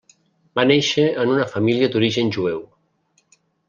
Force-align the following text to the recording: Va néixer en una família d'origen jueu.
Va 0.59 0.65
néixer 0.71 1.05
en 1.25 1.35
una 1.35 1.47
família 1.53 1.93
d'origen 1.93 2.35
jueu. 2.39 2.69